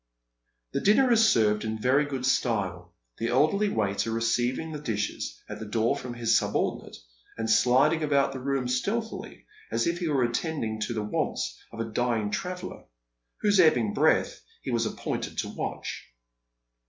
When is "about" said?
8.01-8.31